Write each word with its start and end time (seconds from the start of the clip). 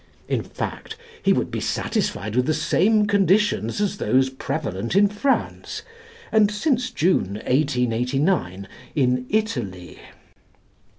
In 0.27 0.41
fact 0.41 0.97
he 1.21 1.31
would 1.31 1.51
be 1.51 1.59
satisfied 1.59 2.35
with 2.35 2.47
the 2.47 2.55
same 2.55 3.05
conditions 3.05 3.79
as 3.79 3.97
those 3.99 4.31
prevalent 4.31 4.95
in 4.95 5.07
France, 5.07 5.83
and 6.31 6.49
since 6.49 6.89
June, 6.89 7.33
1889, 7.45 8.67
in 8.95 9.27
Italy. 9.29 9.99